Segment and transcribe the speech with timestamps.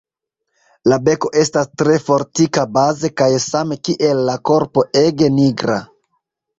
[0.91, 5.83] La beko estas tre fortika baze kaj same kiel la korpo ege nigra.